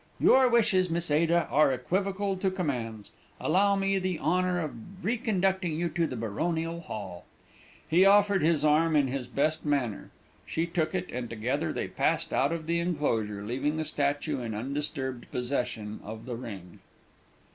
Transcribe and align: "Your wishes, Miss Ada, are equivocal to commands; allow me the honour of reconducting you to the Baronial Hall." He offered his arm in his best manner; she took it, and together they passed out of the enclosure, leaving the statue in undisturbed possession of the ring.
"Your 0.19 0.49
wishes, 0.49 0.89
Miss 0.89 1.11
Ada, 1.11 1.47
are 1.51 1.71
equivocal 1.71 2.35
to 2.35 2.49
commands; 2.49 3.11
allow 3.39 3.75
me 3.75 3.99
the 3.99 4.17
honour 4.17 4.59
of 4.59 4.71
reconducting 5.03 5.77
you 5.77 5.89
to 5.89 6.07
the 6.07 6.15
Baronial 6.15 6.79
Hall." 6.81 7.25
He 7.87 8.03
offered 8.03 8.41
his 8.41 8.65
arm 8.65 8.95
in 8.95 9.09
his 9.09 9.27
best 9.27 9.63
manner; 9.63 10.09
she 10.47 10.65
took 10.65 10.95
it, 10.95 11.11
and 11.11 11.29
together 11.29 11.71
they 11.71 11.87
passed 11.87 12.33
out 12.33 12.51
of 12.51 12.65
the 12.65 12.79
enclosure, 12.79 13.43
leaving 13.43 13.77
the 13.77 13.85
statue 13.85 14.41
in 14.41 14.55
undisturbed 14.55 15.29
possession 15.29 15.99
of 16.03 16.25
the 16.25 16.35
ring. 16.35 16.79